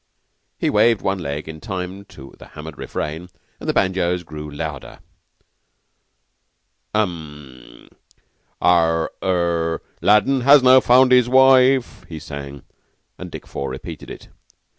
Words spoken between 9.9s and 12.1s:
'Aladdin now has won his wife,'"